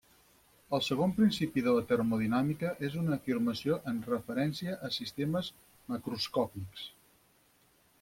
El 0.77 0.81
segon 0.85 1.11
principi 1.19 1.63
de 1.67 1.75
la 1.75 1.83
termodinàmica 1.91 2.73
és 2.89 2.97
una 3.03 3.15
afirmació 3.19 3.79
en 3.93 4.03
referència 4.11 4.83
a 4.91 4.95
sistemes 5.01 5.55
macroscòpics. 5.95 6.93